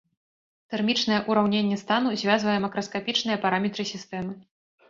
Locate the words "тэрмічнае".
0.73-1.19